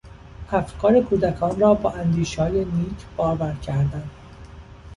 افکار 0.51 0.99
کودکان 1.01 1.59
را 1.59 1.73
با 1.73 1.91
اندیشههای 1.91 2.65
نیک 2.65 3.05
بارور 3.17 3.53
کردن 3.53 4.09